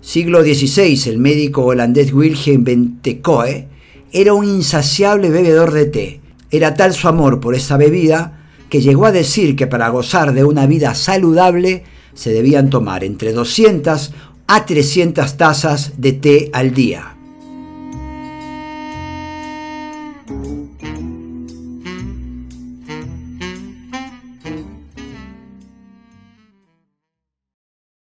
Siglo 0.00 0.42
XVI, 0.42 1.08
el 1.08 1.18
médico 1.18 1.64
holandés 1.64 2.12
Wilhelm 2.12 2.64
van 2.64 3.00
era 4.12 4.34
un 4.34 4.44
insaciable 4.44 5.30
bebedor 5.30 5.72
de 5.72 5.84
té. 5.84 6.20
Era 6.50 6.74
tal 6.74 6.94
su 6.94 7.06
amor 7.06 7.38
por 7.38 7.54
esa 7.54 7.76
bebida 7.76 8.40
que 8.68 8.80
llegó 8.80 9.06
a 9.06 9.12
decir 9.12 9.54
que 9.54 9.66
para 9.68 9.88
gozar 9.88 10.32
de 10.32 10.42
una 10.42 10.66
vida 10.66 10.94
saludable 10.94 11.84
se 12.14 12.32
debían 12.32 12.70
tomar 12.70 13.04
entre 13.04 13.32
200 13.32 14.12
a 14.48 14.66
300 14.66 15.36
tazas 15.36 15.92
de 15.98 16.12
té 16.12 16.50
al 16.52 16.74
día. 16.74 17.16